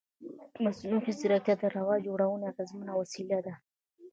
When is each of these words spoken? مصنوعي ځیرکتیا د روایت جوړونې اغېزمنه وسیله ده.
مصنوعي 0.63 1.11
ځیرکتیا 1.19 1.55
د 1.59 1.63
روایت 1.77 2.03
جوړونې 2.07 2.45
اغېزمنه 2.51 2.93
وسیله 3.01 3.39
ده. 3.45 3.53